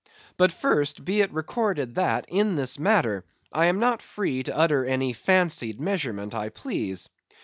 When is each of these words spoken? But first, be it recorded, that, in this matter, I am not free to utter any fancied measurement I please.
But 0.35 0.51
first, 0.51 1.05
be 1.05 1.21
it 1.21 1.31
recorded, 1.31 1.93
that, 1.93 2.25
in 2.27 2.55
this 2.55 2.79
matter, 2.79 3.23
I 3.53 3.67
am 3.67 3.77
not 3.77 4.01
free 4.01 4.41
to 4.41 4.57
utter 4.57 4.83
any 4.83 5.13
fancied 5.13 5.79
measurement 5.79 6.33
I 6.33 6.49
please. 6.49 7.07